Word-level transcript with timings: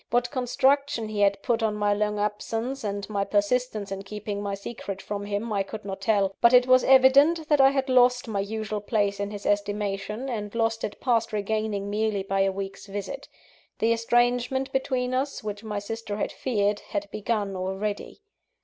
What 0.09 0.31
construction 0.31 1.09
he 1.09 1.19
had 1.19 1.43
put 1.43 1.61
on 1.61 1.75
my 1.75 1.93
long 1.93 2.17
absence 2.17 2.83
and 2.83 3.07
my 3.07 3.23
persistence 3.23 3.91
in 3.91 4.01
keeping 4.01 4.41
my 4.41 4.55
secret 4.55 4.99
from 4.99 5.25
him, 5.25 5.53
I 5.53 5.61
could 5.61 5.85
not 5.85 6.01
tell; 6.01 6.33
but 6.41 6.53
it 6.55 6.65
was 6.65 6.83
evident 6.83 7.47
that 7.49 7.61
I 7.61 7.69
had 7.69 7.87
lost 7.87 8.27
my 8.27 8.39
usual 8.39 8.81
place 8.81 9.19
in 9.19 9.29
his 9.29 9.45
estimation, 9.45 10.27
and 10.27 10.55
lost 10.55 10.83
it 10.83 10.99
past 10.99 11.31
regaining 11.31 11.91
merely 11.91 12.23
by 12.23 12.39
a 12.39 12.51
week's 12.51 12.87
visit. 12.87 13.27
The 13.77 13.93
estrangement 13.93 14.71
between 14.71 15.13
us, 15.13 15.43
which 15.43 15.63
my 15.63 15.77
sister 15.77 16.17
had 16.17 16.31
feared, 16.31 16.79
had 16.79 17.07
begun 17.11 17.55
already. 17.55 18.23